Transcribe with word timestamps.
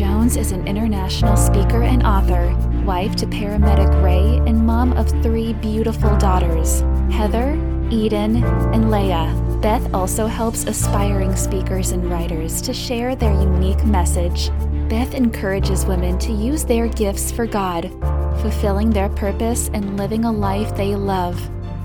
Jones 0.00 0.38
is 0.38 0.52
an 0.52 0.66
international 0.66 1.36
speaker 1.36 1.82
and 1.82 2.02
author, 2.06 2.56
wife 2.86 3.14
to 3.16 3.26
paramedic 3.26 4.02
Ray, 4.02 4.38
and 4.48 4.64
mom 4.64 4.94
of 4.94 5.10
three 5.22 5.52
beautiful 5.52 6.16
daughters 6.16 6.80
Heather, 7.12 7.52
Eden, 7.90 8.42
and 8.72 8.86
Leia. 8.86 9.60
Beth 9.60 9.92
also 9.92 10.26
helps 10.26 10.64
aspiring 10.64 11.36
speakers 11.36 11.92
and 11.92 12.10
writers 12.10 12.62
to 12.62 12.72
share 12.72 13.14
their 13.14 13.34
unique 13.34 13.84
message. 13.84 14.48
Beth 14.88 15.12
encourages 15.12 15.84
women 15.84 16.18
to 16.20 16.32
use 16.32 16.64
their 16.64 16.88
gifts 16.88 17.30
for 17.30 17.44
God, 17.44 17.90
fulfilling 18.40 18.88
their 18.88 19.10
purpose 19.10 19.68
and 19.74 19.98
living 19.98 20.24
a 20.24 20.32
life 20.32 20.74
they 20.78 20.96
love. 20.96 21.38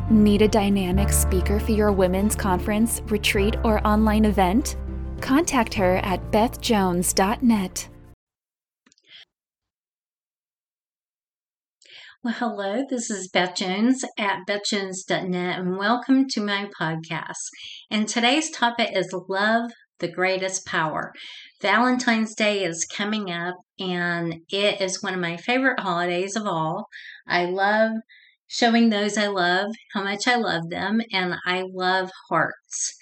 Need 0.10 0.42
a 0.42 0.48
dynamic 0.48 1.10
speaker 1.10 1.60
for 1.60 1.74
your 1.74 1.92
women's 1.92 2.34
conference, 2.34 3.02
retreat, 3.08 3.58
or 3.66 3.86
online 3.86 4.24
event? 4.24 4.78
Contact 5.20 5.74
her 5.74 5.98
at 5.98 6.32
bethjones.net. 6.32 7.90
Well, 12.26 12.34
hello, 12.34 12.84
this 12.90 13.12
is 13.12 13.28
Beth 13.28 13.54
Jones 13.54 14.04
at 14.18 14.48
bethjones.net, 14.50 15.60
and 15.60 15.78
welcome 15.78 16.28
to 16.30 16.42
my 16.42 16.68
podcast. 16.82 17.52
And 17.92 18.08
today's 18.08 18.50
topic 18.50 18.90
is 18.96 19.14
Love, 19.30 19.70
the 20.00 20.08
Greatest 20.08 20.66
Power. 20.66 21.14
Valentine's 21.62 22.34
Day 22.34 22.64
is 22.64 22.88
coming 22.92 23.30
up, 23.30 23.54
and 23.80 24.38
it 24.50 24.82
is 24.82 25.04
one 25.04 25.14
of 25.14 25.20
my 25.20 25.38
favorite 25.38 25.80
holidays 25.80 26.36
of 26.36 26.48
all. 26.48 26.88
I 27.28 27.46
love 27.46 27.92
showing 28.48 28.90
those 28.90 29.20
I 29.20 29.28
love 29.28 29.70
how 29.94 30.04
much 30.04 30.28
I 30.28 30.38
love 30.38 30.72
them, 30.72 31.02
and 31.14 31.36
I 31.46 31.64
love 31.72 32.10
hearts. 32.32 32.98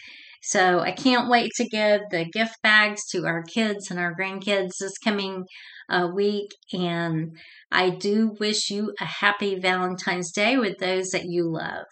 So 0.46 0.82
I 0.82 0.92
can't 0.92 1.30
wait 1.30 1.52
to 1.56 1.68
give 1.70 2.02
the 2.12 2.26
gift 2.26 2.56
bags 2.62 3.06
to 3.12 3.26
our 3.26 3.44
kids 3.44 3.90
and 3.90 3.98
our 3.98 4.14
grandkids 4.14 4.72
this 4.80 4.98
coming 4.98 5.46
uh, 5.90 6.10
week. 6.14 6.52
And 6.74 7.38
I 7.72 7.90
do 7.92 8.36
wish 8.42 8.70
you 8.70 8.94
a 9.00 9.06
happy 9.06 9.58
Valentine's 9.58 10.34
Day 10.34 10.58
with 10.58 10.80
those 10.80 11.12
that 11.12 11.26
you 11.26 11.50
love. 11.50 11.86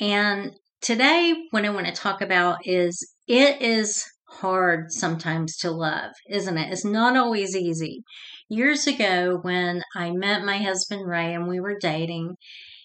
And 0.00 0.52
today, 0.80 1.34
what 1.50 1.66
I 1.66 1.70
want 1.70 1.86
to 1.86 1.92
talk 1.92 2.22
about 2.22 2.60
is 2.64 3.12
it 3.28 3.60
is 3.60 4.06
hard 4.30 4.90
sometimes 4.90 5.56
to 5.58 5.70
love, 5.70 6.12
isn't 6.30 6.56
it? 6.56 6.72
It's 6.72 6.84
not 6.84 7.14
always 7.14 7.54
easy. 7.54 8.04
Years 8.48 8.86
ago, 8.86 9.38
when 9.42 9.82
I 9.94 10.12
met 10.12 10.44
my 10.44 10.56
husband 10.58 11.06
Ray 11.06 11.34
and 11.34 11.46
we 11.46 11.60
were 11.60 11.78
dating, 11.78 12.36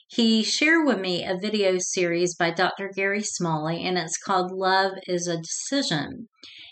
he 0.07 0.43
shared 0.43 0.85
with 0.85 0.99
me 0.99 1.25
a 1.25 1.35
video 1.35 1.77
series 1.79 2.35
by 2.35 2.51
Dr. 2.51 2.91
Gary 2.95 3.23
Smalley, 3.23 3.83
and 3.83 3.97
it's 3.97 4.17
called 4.17 4.51
Love 4.51 4.91
is 5.07 5.27
a 5.27 5.37
Decision. 5.37 6.27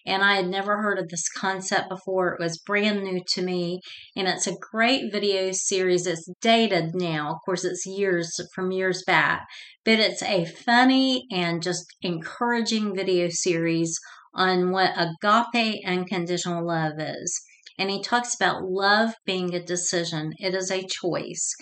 And 0.05 0.23
I 0.23 0.35
had 0.35 0.47
never 0.47 0.81
heard 0.81 0.99
of 0.99 1.09
this 1.09 1.27
concept 1.29 1.89
before. 1.89 2.33
It 2.33 2.39
was 2.39 2.59
brand 2.59 3.03
new 3.03 3.21
to 3.29 3.41
me, 3.41 3.79
and 4.15 4.27
it's 4.27 4.45
a 4.45 4.57
great 4.71 5.11
video 5.11 5.51
series. 5.51 6.05
It's 6.05 6.29
dated 6.41 6.93
now. 6.93 7.31
Of 7.31 7.37
course, 7.43 7.63
it's 7.63 7.87
years 7.87 8.39
from 8.53 8.71
years 8.71 9.03
back, 9.07 9.47
but 9.83 9.99
it's 9.99 10.21
a 10.21 10.45
funny 10.45 11.25
and 11.31 11.63
just 11.63 11.85
encouraging 12.01 12.95
video 12.95 13.29
series 13.29 13.97
on 14.35 14.71
what 14.71 14.93
agape 14.95 15.81
unconditional 15.87 16.67
love 16.67 16.99
is. 16.99 17.41
And 17.79 17.89
he 17.89 18.03
talks 18.03 18.35
about 18.35 18.63
love 18.63 19.15
being 19.25 19.55
a 19.55 19.63
decision, 19.63 20.33
it 20.37 20.53
is 20.53 20.69
a 20.69 20.85
choice. 20.87 21.55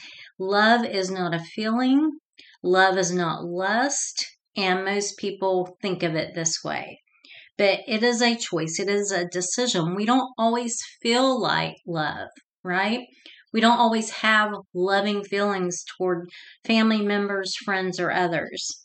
Love 0.44 0.84
is 0.84 1.12
not 1.12 1.36
a 1.36 1.40
feeling, 1.40 2.14
love 2.64 2.98
is 2.98 3.12
not 3.12 3.46
lust, 3.46 4.26
and 4.58 4.84
most 4.84 5.16
people 5.20 5.78
think 5.84 6.02
of 6.02 6.16
it 6.16 6.34
this 6.34 6.64
way. 6.64 7.00
But 7.60 7.82
it 7.88 8.02
is 8.02 8.24
a 8.24 8.36
choice, 8.36 8.80
it 8.80 8.90
is 8.90 9.12
a 9.12 9.28
decision. 9.28 9.94
We 9.94 10.04
don't 10.04 10.34
always 10.40 10.82
feel 11.00 11.40
like 11.40 11.76
love, 11.86 12.30
right? 12.64 13.06
We 13.54 13.62
don't 13.62 13.78
always 13.78 14.10
have 14.10 14.52
loving 14.74 15.24
feelings 15.24 15.84
toward 15.96 16.28
family 16.66 17.04
members, 17.04 17.56
friends, 17.56 18.00
or 18.00 18.12
others. 18.12 18.84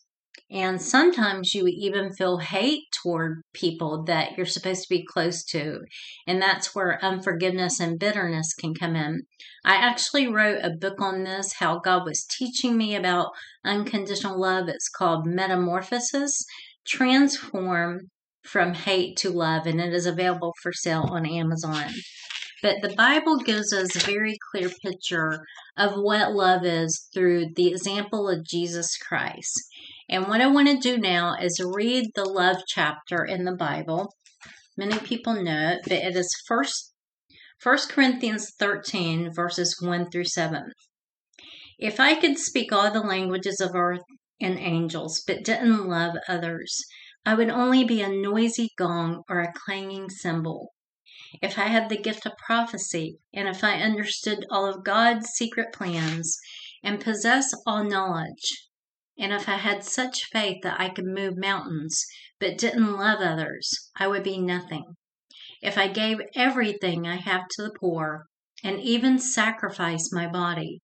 And 0.51 0.81
sometimes 0.81 1.55
you 1.55 1.67
even 1.67 2.15
feel 2.15 2.39
hate 2.39 2.85
toward 3.03 3.43
people 3.53 4.05
that 4.05 4.37
you're 4.37 4.47
supposed 4.47 4.83
to 4.83 4.89
be 4.89 5.05
close 5.05 5.45
to. 5.47 5.81
And 6.27 6.41
that's 6.41 6.73
where 6.73 7.05
unforgiveness 7.05 7.81
and 7.81 7.99
bitterness 7.99 8.55
can 8.55 8.73
come 8.73 8.95
in. 8.95 9.23
I 9.65 9.75
actually 9.75 10.29
wrote 10.29 10.61
a 10.63 10.71
book 10.71 11.01
on 11.01 11.25
this, 11.25 11.55
how 11.59 11.81
God 11.81 12.05
was 12.05 12.25
teaching 12.25 12.77
me 12.77 12.95
about 12.95 13.31
unconditional 13.65 14.41
love. 14.41 14.69
It's 14.69 14.89
called 14.89 15.27
Metamorphosis 15.27 16.45
Transform 16.87 18.03
from 18.45 18.75
Hate 18.75 19.17
to 19.19 19.31
Love, 19.31 19.67
and 19.67 19.81
it 19.81 19.93
is 19.93 20.07
available 20.07 20.55
for 20.63 20.73
sale 20.73 21.09
on 21.11 21.27
Amazon. 21.27 21.91
But 22.63 22.77
the 22.83 22.95
Bible 22.95 23.39
gives 23.39 23.73
us 23.73 23.97
a 23.97 24.07
very 24.07 24.39
clear 24.51 24.71
picture 24.85 25.45
of 25.77 25.95
what 25.95 26.33
love 26.33 26.65
is 26.65 27.09
through 27.13 27.47
the 27.55 27.69
example 27.69 28.29
of 28.29 28.47
Jesus 28.47 28.97
Christ. 28.97 29.61
And 30.09 30.29
what 30.29 30.41
I 30.41 30.47
want 30.47 30.69
to 30.69 30.77
do 30.77 30.99
now 30.99 31.35
is 31.35 31.61
read 31.61 32.11
the 32.15 32.25
love 32.25 32.59
chapter 32.69 33.25
in 33.25 33.45
the 33.45 33.57
Bible. 33.57 34.15
Many 34.77 34.99
people 34.99 35.35
know 35.35 35.71
it, 35.71 35.81
but 35.83 35.93
it 35.93 36.15
is 36.15 36.33
first 36.47 36.93
1 37.63 37.79
Corinthians 37.89 38.53
13, 38.59 39.33
verses 39.33 39.81
1 39.81 40.11
through 40.11 40.27
7. 40.27 40.73
If 41.79 41.99
I 41.99 42.15
could 42.15 42.39
speak 42.39 42.73
all 42.73 42.91
the 42.91 43.01
languages 43.01 43.61
of 43.61 43.75
earth 43.75 44.05
and 44.41 44.59
angels, 44.59 45.23
but 45.27 45.43
didn't 45.43 45.89
love 45.89 46.15
others, 46.29 46.85
I 47.25 47.35
would 47.35 47.51
only 47.51 47.83
be 47.83 48.03
a 48.03 48.09
noisy 48.09 48.71
gong 48.79 49.25
or 49.29 49.41
a 49.41 49.53
clanging 49.53 50.11
cymbal. 50.11 50.73
If 51.43 51.59
I 51.59 51.65
had 51.65 51.89
the 51.89 51.97
gift 51.97 52.25
of 52.27 52.37
prophecy, 52.37 53.19
and 53.35 53.49
if 53.49 53.65
I 53.65 53.81
understood 53.81 54.47
all 54.51 54.67
of 54.67 54.85
God's 54.85 55.31
secret 55.31 55.73
plans, 55.73 56.39
and 56.85 57.01
possess 57.01 57.53
all 57.67 57.83
knowledge, 57.83 58.66
and 59.19 59.33
if 59.33 59.49
I 59.49 59.57
had 59.57 59.83
such 59.83 60.27
faith 60.27 60.63
that 60.63 60.79
I 60.79 60.91
could 60.91 61.07
move 61.07 61.39
mountains, 61.39 62.05
but 62.39 62.59
didn't 62.59 62.99
love 62.99 63.21
others, 63.21 63.91
I 63.97 64.07
would 64.09 64.23
be 64.23 64.39
nothing. 64.39 64.97
If 65.63 65.79
I 65.79 65.89
gave 65.89 66.21
everything 66.35 67.07
I 67.07 67.17
have 67.17 67.49
to 67.53 67.63
the 67.63 67.73
poor, 67.81 68.27
and 68.63 68.79
even 68.79 69.19
sacrificed 69.19 70.13
my 70.13 70.27
body, 70.27 70.83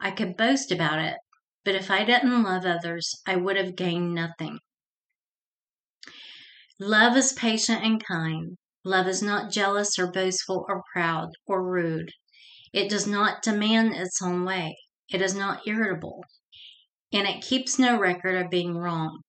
I 0.00 0.12
could 0.12 0.36
boast 0.36 0.72
about 0.72 0.98
it, 0.98 1.18
but 1.62 1.74
if 1.74 1.90
I 1.90 2.04
didn't 2.04 2.42
love 2.42 2.64
others, 2.64 3.20
I 3.26 3.36
would 3.36 3.56
have 3.56 3.76
gained 3.76 4.14
nothing. 4.14 4.60
Love 6.80 7.16
is 7.16 7.34
patient 7.34 7.84
and 7.84 8.02
kind. 8.02 8.56
Love 8.82 9.06
is 9.06 9.22
not 9.22 9.52
jealous 9.52 9.98
or 9.98 10.10
boastful 10.10 10.64
or 10.68 10.82
proud 10.92 11.30
or 11.46 11.62
rude. 11.62 12.10
It 12.72 12.88
does 12.88 13.06
not 13.06 13.42
demand 13.42 13.94
its 13.94 14.22
own 14.22 14.44
way. 14.44 14.76
It 15.10 15.20
is 15.20 15.34
not 15.34 15.66
irritable 15.66 16.24
and 17.14 17.28
it 17.28 17.42
keeps 17.42 17.78
no 17.78 17.96
record 17.96 18.36
of 18.36 18.50
being 18.50 18.76
wrong. 18.76 19.20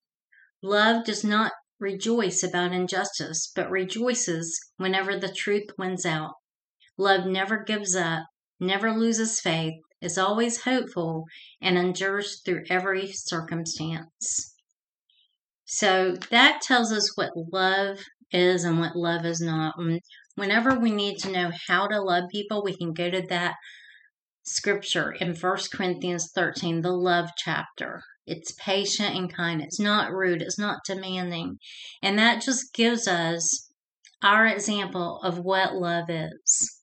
Love 0.63 1.05
does 1.05 1.23
not 1.23 1.51
rejoice 1.79 2.41
about 2.41 2.73
injustice, 2.73 3.51
but 3.55 3.69
rejoices 3.69 4.59
whenever 4.77 5.19
the 5.19 5.31
truth 5.31 5.69
wins 5.77 6.05
out. 6.05 6.33
Love 6.97 7.25
never 7.27 7.63
gives 7.63 7.95
up, 7.95 8.23
never 8.59 8.91
loses 8.91 9.39
faith, 9.39 9.75
is 10.01 10.17
always 10.17 10.63
hopeful, 10.63 11.25
and 11.61 11.77
endures 11.77 12.41
through 12.43 12.63
every 12.69 13.11
circumstance. 13.11 14.55
So 15.65 16.15
that 16.31 16.61
tells 16.61 16.91
us 16.91 17.15
what 17.15 17.31
love 17.35 17.99
is 18.31 18.63
and 18.63 18.79
what 18.79 18.95
love 18.95 19.25
is 19.25 19.41
not. 19.41 19.75
Whenever 20.35 20.79
we 20.79 20.91
need 20.91 21.17
to 21.19 21.31
know 21.31 21.51
how 21.67 21.87
to 21.87 22.01
love 22.01 22.23
people, 22.31 22.63
we 22.63 22.75
can 22.75 22.93
go 22.93 23.11
to 23.11 23.21
that 23.29 23.55
scripture 24.45 25.11
in 25.11 25.35
First 25.35 25.71
Corinthians 25.71 26.31
13, 26.33 26.81
the 26.81 26.91
love 26.91 27.29
chapter. 27.37 28.01
It's 28.27 28.53
patient 28.53 29.15
and 29.15 29.33
kind. 29.33 29.61
It's 29.61 29.79
not 29.79 30.11
rude. 30.11 30.41
It's 30.41 30.57
not 30.57 30.79
demanding. 30.85 31.57
And 32.01 32.17
that 32.17 32.41
just 32.41 32.73
gives 32.73 33.07
us 33.07 33.69
our 34.23 34.47
example 34.47 35.19
of 35.23 35.39
what 35.39 35.75
love 35.75 36.09
is. 36.09 36.81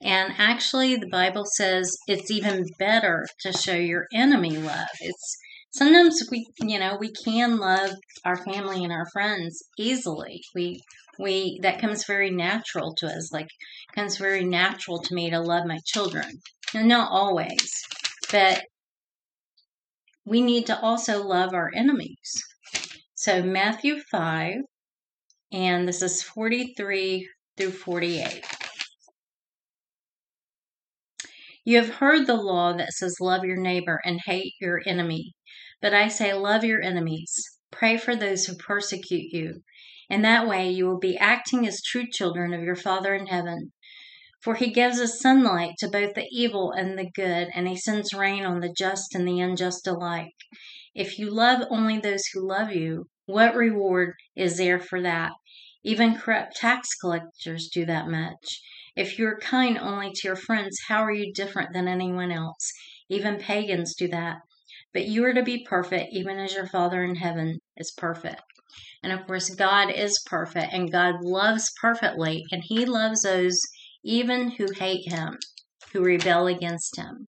And 0.00 0.34
actually, 0.38 0.94
the 0.96 1.08
Bible 1.08 1.44
says 1.44 1.96
it's 2.06 2.30
even 2.30 2.66
better 2.78 3.26
to 3.40 3.52
show 3.52 3.74
your 3.74 4.06
enemy 4.12 4.56
love. 4.56 4.86
It's 5.00 5.36
sometimes 5.72 6.22
we, 6.30 6.46
you 6.60 6.78
know, 6.78 6.96
we 7.00 7.12
can 7.12 7.58
love 7.58 7.90
our 8.24 8.36
family 8.36 8.84
and 8.84 8.92
our 8.92 9.06
friends 9.12 9.60
easily. 9.76 10.42
We 10.54 10.80
we 11.18 11.58
that 11.62 11.80
comes 11.80 12.04
very 12.06 12.30
natural 12.30 12.94
to 12.94 13.06
us 13.06 13.32
like 13.32 13.48
comes 13.92 14.16
very 14.16 14.44
natural 14.44 15.00
to 15.00 15.14
me 15.14 15.30
to 15.30 15.40
love 15.40 15.66
my 15.66 15.78
children 15.84 16.40
and 16.74 16.88
not 16.88 17.10
always 17.10 17.84
but 18.30 18.64
we 20.24 20.42
need 20.42 20.66
to 20.66 20.78
also 20.80 21.26
love 21.26 21.54
our 21.54 21.70
enemies. 21.74 22.44
So 23.14 23.42
matthew 23.42 24.00
5 24.00 24.56
and 25.52 25.88
this 25.88 26.02
is 26.02 26.22
43 26.22 27.28
through 27.56 27.70
48 27.70 28.44
you 31.68 31.76
have 31.76 31.96
heard 31.96 32.26
the 32.26 32.34
law 32.34 32.72
that 32.72 32.94
says 32.94 33.20
love 33.20 33.44
your 33.44 33.60
neighbor 33.60 34.00
and 34.02 34.18
hate 34.24 34.54
your 34.58 34.80
enemy. 34.86 35.34
But 35.82 35.92
i 35.92 36.08
say 36.08 36.32
love 36.32 36.64
your 36.64 36.80
enemies. 36.80 37.30
Pray 37.70 37.98
for 37.98 38.16
those 38.16 38.46
who 38.46 38.56
persecute 38.56 39.34
you. 39.34 39.60
And 40.08 40.24
that 40.24 40.48
way 40.48 40.70
you 40.70 40.86
will 40.86 40.98
be 40.98 41.18
acting 41.18 41.66
as 41.66 41.82
true 41.82 42.06
children 42.10 42.54
of 42.54 42.62
your 42.62 42.74
Father 42.74 43.14
in 43.14 43.26
heaven. 43.26 43.72
For 44.40 44.54
he 44.54 44.70
gives 44.70 45.00
us 45.00 45.20
sunlight 45.20 45.74
to 45.78 45.88
both 45.88 46.14
the 46.14 46.28
evil 46.30 46.70
and 46.70 46.96
the 46.96 47.10
good, 47.10 47.48
and 47.54 47.66
he 47.66 47.76
sends 47.76 48.14
rain 48.14 48.44
on 48.44 48.60
the 48.60 48.72
just 48.72 49.14
and 49.14 49.26
the 49.26 49.40
unjust 49.40 49.86
alike. 49.86 50.34
If 50.94 51.18
you 51.18 51.30
love 51.30 51.66
only 51.70 51.98
those 51.98 52.22
who 52.32 52.46
love 52.46 52.72
you, 52.72 53.08
what 53.26 53.54
reward 53.54 54.14
is 54.36 54.56
there 54.56 54.78
for 54.78 55.02
that? 55.02 55.32
Even 55.82 56.16
corrupt 56.16 56.56
tax 56.56 56.94
collectors 56.94 57.68
do 57.68 57.84
that 57.86 58.08
much. 58.08 58.60
If 58.96 59.18
you 59.18 59.26
are 59.26 59.38
kind 59.38 59.76
only 59.76 60.12
to 60.12 60.28
your 60.28 60.36
friends, 60.36 60.78
how 60.88 61.02
are 61.02 61.12
you 61.12 61.32
different 61.32 61.72
than 61.72 61.88
anyone 61.88 62.32
else? 62.32 62.72
Even 63.08 63.38
pagans 63.38 63.94
do 63.94 64.08
that. 64.08 64.38
But 64.92 65.06
you 65.06 65.24
are 65.24 65.34
to 65.34 65.42
be 65.42 65.64
perfect, 65.64 66.12
even 66.12 66.38
as 66.38 66.54
your 66.54 66.66
Father 66.66 67.02
in 67.02 67.16
heaven 67.16 67.58
is 67.76 67.90
perfect. 67.90 68.42
And 69.02 69.12
of 69.12 69.26
course, 69.26 69.50
God 69.50 69.90
is 69.90 70.22
perfect, 70.26 70.72
and 70.72 70.90
God 70.90 71.22
loves 71.22 71.72
perfectly, 71.80 72.44
and 72.50 72.62
He 72.64 72.84
loves 72.84 73.22
those 73.22 73.60
even 74.04 74.52
who 74.52 74.66
hate 74.76 75.10
him, 75.10 75.38
who 75.92 76.02
rebel 76.02 76.46
against 76.46 76.96
him. 76.96 77.26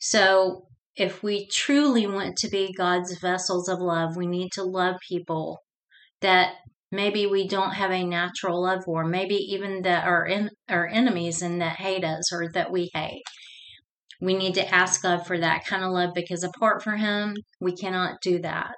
So, 0.00 0.66
if 0.94 1.22
we 1.22 1.46
truly 1.46 2.06
want 2.06 2.36
to 2.38 2.48
be 2.48 2.74
God's 2.76 3.18
vessels 3.18 3.68
of 3.68 3.80
love, 3.80 4.16
we 4.16 4.26
need 4.26 4.52
to 4.52 4.62
love 4.62 4.96
people 5.08 5.62
that 6.20 6.54
maybe 6.90 7.26
we 7.26 7.48
don't 7.48 7.72
have 7.72 7.90
a 7.90 8.04
natural 8.04 8.62
love 8.62 8.84
for, 8.84 9.04
maybe 9.04 9.34
even 9.34 9.82
that 9.82 10.06
are 10.06 10.26
in 10.26 10.50
our 10.68 10.86
enemies 10.86 11.40
and 11.40 11.60
that 11.62 11.76
hate 11.76 12.04
us 12.04 12.32
or 12.32 12.50
that 12.52 12.70
we 12.70 12.90
hate. 12.92 13.22
We 14.20 14.34
need 14.34 14.54
to 14.54 14.74
ask 14.74 15.02
God 15.02 15.26
for 15.26 15.38
that 15.38 15.64
kind 15.64 15.82
of 15.82 15.90
love 15.90 16.10
because 16.14 16.44
apart 16.44 16.82
from 16.82 16.98
Him, 16.98 17.34
we 17.60 17.74
cannot 17.74 18.20
do 18.22 18.38
that. 18.40 18.76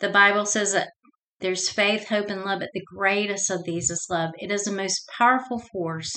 The 0.00 0.08
Bible 0.08 0.46
says 0.46 0.72
that 0.72 0.88
there's 1.42 1.68
faith, 1.68 2.08
hope, 2.08 2.30
and 2.30 2.44
love, 2.44 2.60
but 2.60 2.70
the 2.72 2.84
greatest 2.84 3.50
of 3.50 3.64
these 3.64 3.90
is 3.90 4.06
love. 4.08 4.30
It 4.38 4.50
is 4.50 4.64
the 4.64 4.72
most 4.72 5.08
powerful 5.18 5.58
force 5.58 6.12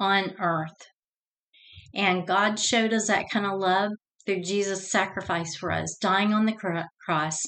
on 0.00 0.34
earth. 0.40 0.88
And 1.94 2.26
God 2.26 2.58
showed 2.58 2.92
us 2.92 3.06
that 3.06 3.30
kind 3.30 3.46
of 3.46 3.60
love 3.60 3.92
through 4.26 4.42
Jesus' 4.42 4.90
sacrifice 4.90 5.54
for 5.54 5.70
us, 5.70 5.96
dying 6.00 6.32
on 6.32 6.46
the 6.46 6.88
cross, 7.04 7.40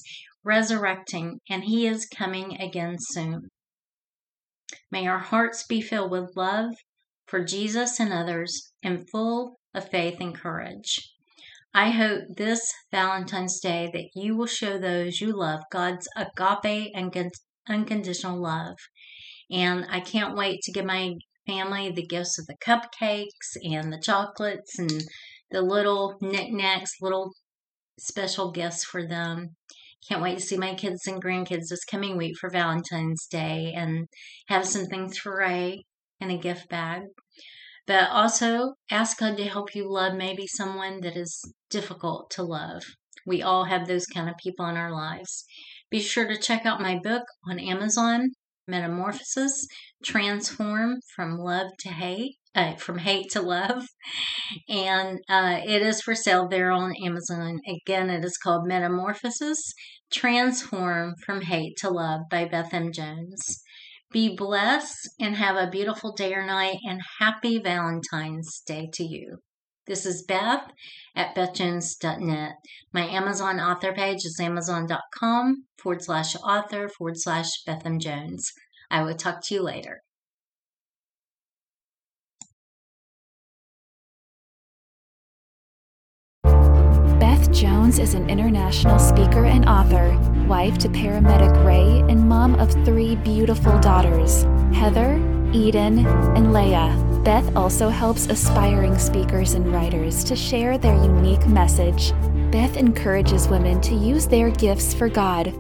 resurrecting, 0.45 1.41
and 1.49 1.65
He 1.65 1.87
is 1.87 2.07
coming 2.07 2.61
again 2.61 2.97
soon. 2.99 3.49
May 4.91 5.09
our 5.09 5.19
hearts 5.19 5.67
be 5.67 5.81
filled 5.81 6.11
with 6.11 6.37
love 6.37 6.75
for 7.27 7.43
Jesus 7.43 7.99
and 7.99 8.13
others 8.13 8.73
and 8.83 9.09
full 9.11 9.59
of 9.75 9.89
faith 9.89 10.21
and 10.21 10.35
courage. 10.35 11.16
I 11.79 11.91
hope 11.91 12.23
this 12.39 12.73
Valentine's 12.91 13.61
Day 13.61 13.91
that 13.93 14.09
you 14.15 14.35
will 14.35 14.47
show 14.47 14.79
those 14.79 15.21
you 15.21 15.39
love 15.39 15.61
God's 15.71 16.09
agape 16.17 16.91
and 16.95 17.15
unconditional 17.69 18.41
love. 18.41 18.77
And 19.51 19.85
I 19.91 20.01
can't 20.01 20.35
wait 20.35 20.63
to 20.63 20.73
give 20.73 20.87
my 20.87 21.17
family 21.47 21.91
the 21.91 22.07
gifts 22.07 22.39
of 22.39 22.47
the 22.47 22.57
cupcakes 22.67 23.59
and 23.63 23.93
the 23.93 24.01
chocolates 24.03 24.79
and 24.79 25.05
the 25.51 25.61
little 25.61 26.17
knickknacks, 26.23 26.93
little 27.03 27.35
special 27.99 28.53
gifts 28.53 28.83
for 28.83 29.07
them. 29.07 29.57
Can't 30.09 30.23
wait 30.23 30.39
to 30.39 30.45
see 30.45 30.57
my 30.57 30.75
kids 30.75 31.07
and 31.07 31.23
grandkids 31.23 31.69
this 31.69 31.85
coming 31.85 32.17
week 32.17 32.39
for 32.41 32.49
Valentine's 32.49 33.27
Day 33.27 33.75
and 33.77 34.07
have 34.49 34.65
something 34.65 35.11
to 35.11 35.31
Ray 35.31 35.85
in 36.23 36.31
a 36.31 36.39
gift 36.39 36.71
bag. 36.71 37.03
But 37.87 38.11
also 38.11 38.75
ask 38.91 39.19
God 39.19 39.37
to 39.37 39.45
help 39.45 39.75
you 39.75 39.91
love 39.91 40.15
maybe 40.15 40.47
someone 40.47 41.01
that 41.03 41.17
is 41.17 41.41
difficult 41.71 42.31
to 42.33 42.43
love. 42.43 42.83
We 43.27 43.43
all 43.43 43.65
have 43.65 43.87
those 43.87 44.07
kind 44.07 44.29
of 44.29 44.37
people 44.37 44.67
in 44.67 44.77
our 44.77 44.93
lives. 44.93 45.45
Be 45.91 46.01
sure 46.01 46.27
to 46.27 46.37
check 46.37 46.67
out 46.67 46.81
my 46.81 46.99
book 46.99 47.25
on 47.49 47.59
Amazon, 47.59 48.33
Metamorphosis 48.69 49.67
Transform 50.05 50.97
from 51.15 51.39
Love 51.39 51.71
to 51.81 51.89
Hate. 51.91 52.37
Uh, 52.55 52.75
from 52.77 52.97
hate 52.97 53.31
to 53.31 53.43
love, 53.43 53.87
and 54.67 55.19
uh, 55.29 55.61
it 55.63 55.83
is 55.83 56.01
for 56.01 56.15
sale 56.15 56.49
there 56.49 56.71
on 56.71 56.95
Amazon. 57.05 57.61
Again, 57.69 58.09
it 58.09 58.25
is 58.25 58.39
called 58.39 58.67
Metamorphosis 58.67 59.75
Transform 60.11 61.17
from 61.27 61.43
Hate 61.43 61.77
to 61.81 61.91
Love 61.91 62.23
by 62.31 62.47
Beth 62.47 62.73
M. 62.73 62.93
Jones. 62.93 63.63
Be 64.13 64.35
blessed 64.35 65.11
and 65.21 65.37
have 65.37 65.57
a 65.57 65.71
beautiful 65.71 66.13
day 66.13 66.33
or 66.35 66.47
night, 66.47 66.79
and 66.89 67.01
happy 67.19 67.59
Valentine's 67.59 68.63
Day 68.67 68.89
to 68.95 69.05
you. 69.05 69.39
This 69.87 70.05
is 70.05 70.25
Beth 70.27 70.73
at 71.15 71.35
bethjones.net. 71.37 72.53
My 72.93 73.07
Amazon 73.07 73.61
author 73.61 73.93
page 73.93 74.25
is 74.25 74.39
amazon.com 74.41 75.65
forward 75.79 76.03
slash 76.03 76.35
author 76.37 76.89
forward 76.89 77.19
slash 77.19 77.49
Beth 77.65 77.87
M. 77.87 78.01
Jones. 78.01 78.53
I 78.91 79.03
will 79.03 79.15
talk 79.15 79.43
to 79.45 79.55
you 79.55 79.63
later. 79.63 80.03
Beth 87.21 87.53
Jones 87.53 87.99
is 87.99 88.15
an 88.15 88.29
international 88.29 88.99
speaker 88.99 89.45
and 89.45 89.69
author 89.69 90.19
wife 90.47 90.79
to 90.79 90.89
paramedic 90.89 91.65
Ray, 91.65 92.01
and 92.11 92.29
mom 92.29 92.55
of 92.57 92.73
three 92.85 93.17
beautiful 93.17 93.79
daughters 93.81 94.43
Heather, 94.73 95.17
Eden, 95.53 96.07
and 96.37 96.53
Leah. 96.53 96.95
Beth 97.25 97.57
also 97.57 97.89
helps 97.89 98.27
aspiring 98.27 98.97
speakers 98.99 99.55
and 99.55 99.73
writers 99.73 100.23
to 100.25 100.37
share 100.37 100.79
their 100.79 100.95
unique 100.95 101.47
message. 101.47 102.13
Beth 102.53 102.77
encourages 102.77 103.49
women 103.49 103.81
to 103.81 103.95
use 103.95 104.27
their 104.27 104.51
gifts 104.51 104.95
for 104.95 105.09
God, 105.09 105.53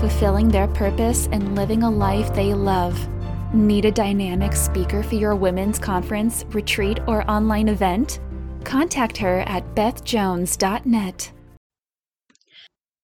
fulfilling 0.00 0.48
their 0.48 0.68
purpose 0.68 1.28
and 1.30 1.54
living 1.54 1.84
a 1.84 1.90
life 1.90 2.34
they 2.34 2.54
love. 2.54 3.08
Need 3.54 3.84
a 3.84 3.92
dynamic 3.92 4.54
speaker 4.54 5.02
for 5.02 5.14
your 5.14 5.36
women's 5.36 5.78
conference, 5.78 6.44
retreat, 6.48 6.98
or 7.06 7.30
online 7.30 7.68
event? 7.68 8.18
Contact 8.64 9.16
her 9.18 9.40
at 9.40 9.74
bethjones.net. 9.74 11.32